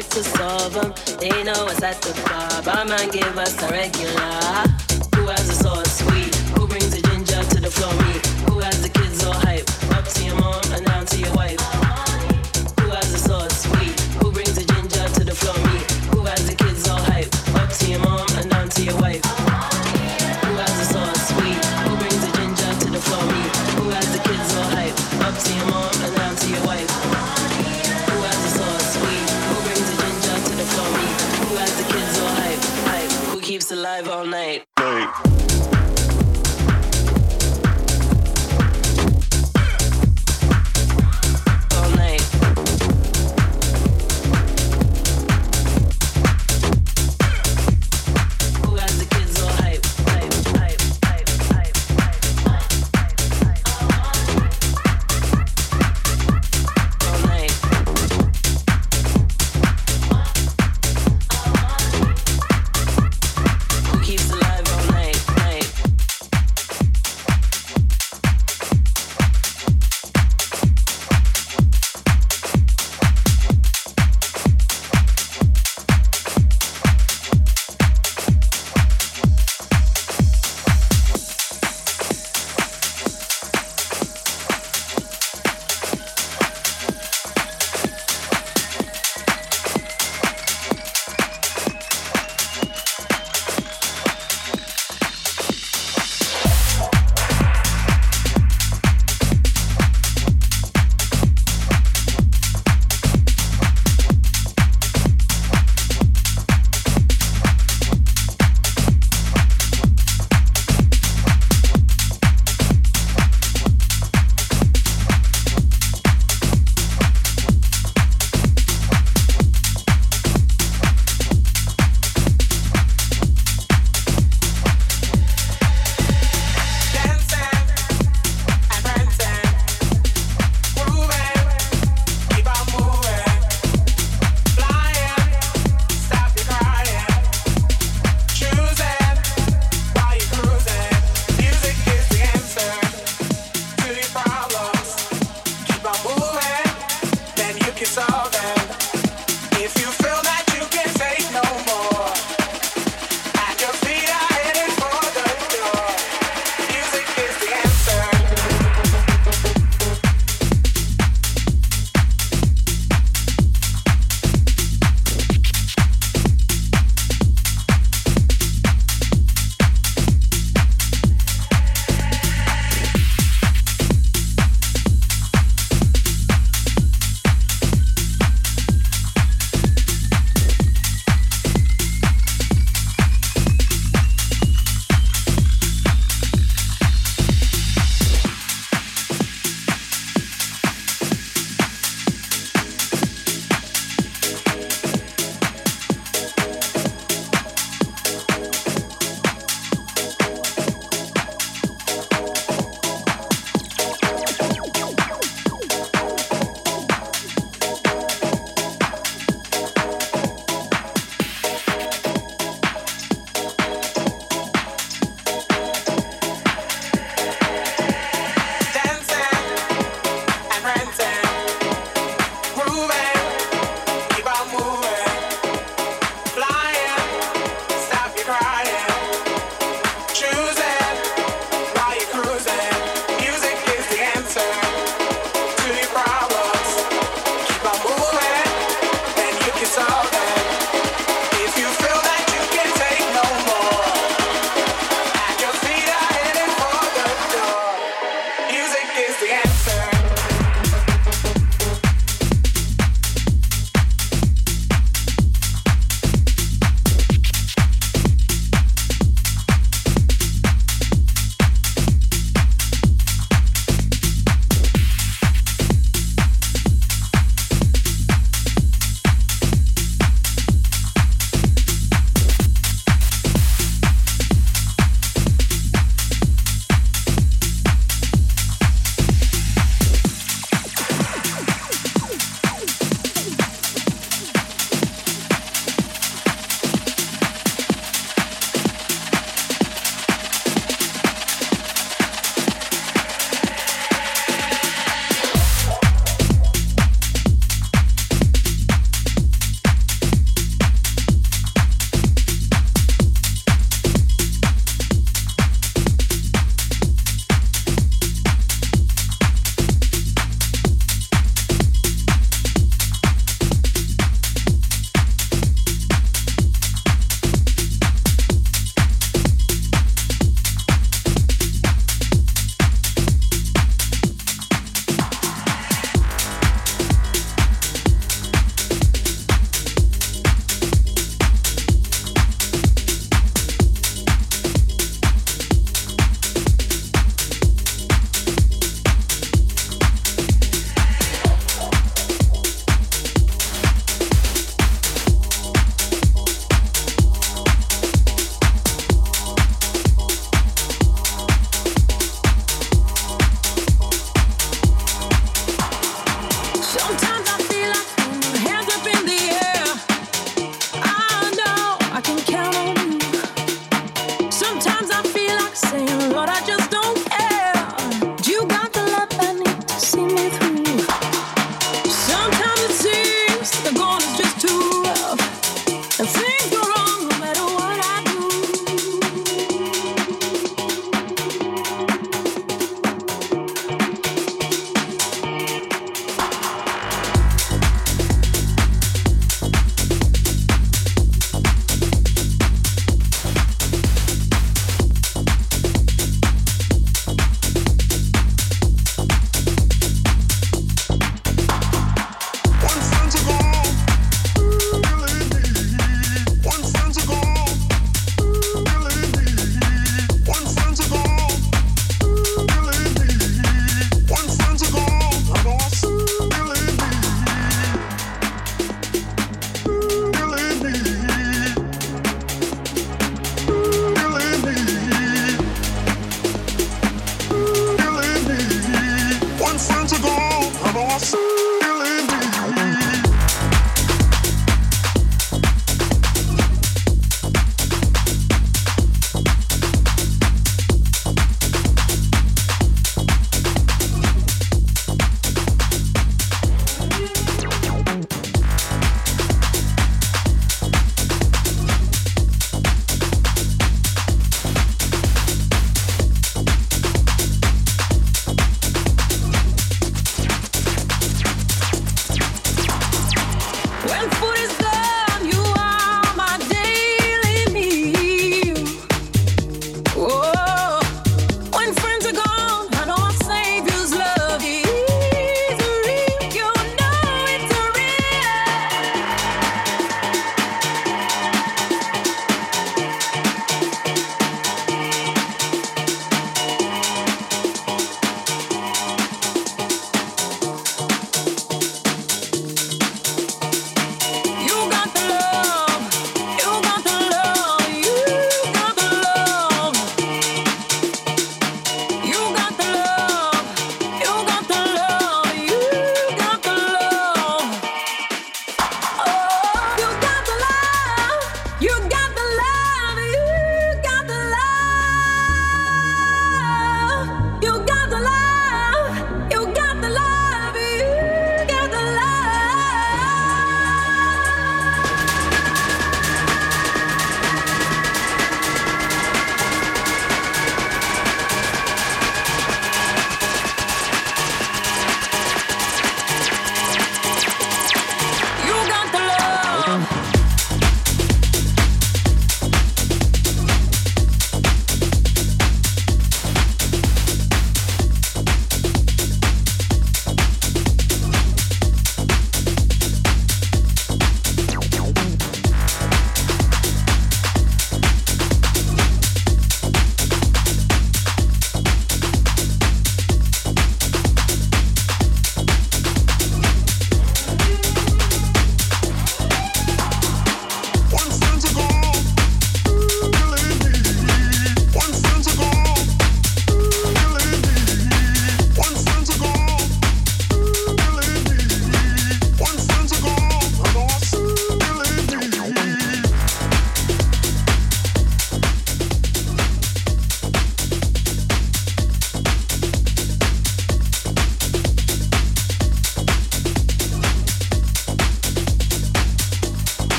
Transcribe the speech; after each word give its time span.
like 0.00 0.08
to 0.10 0.24
solve 0.24 0.72
them. 0.72 0.94
They 1.18 1.42
know 1.44 1.66
us 1.66 1.82
at 1.82 2.00
the 2.00 2.14
bar. 2.24 2.62
Barman 2.62 3.10
give 3.10 3.36
us 3.36 3.62
a 3.62 3.68
regular. 3.70 4.49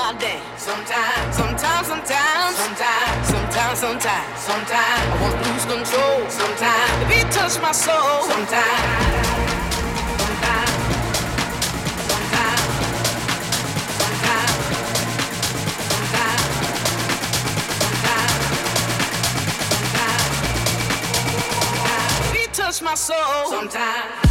my 0.00 0.12
dance. 0.18 0.62
Sometimes, 0.62 1.36
sometimes, 1.36 1.86
sometimes, 1.86 2.56
sometimes, 2.56 3.26
sometimes, 3.28 3.78
sometimes, 3.78 4.40
sometimes 4.48 5.06
I 5.10 5.16
wanna 5.20 5.42
lose 5.46 5.64
control. 5.74 6.18
Sometimes 6.40 6.92
the 7.00 7.06
beat 7.10 7.28
touch 7.30 7.60
my 7.60 7.72
soul. 7.72 8.22
Sometimes. 8.32 9.28
Touch 22.52 22.82
my 22.82 22.94
soul 22.94 23.46
sometimes. 23.48 24.29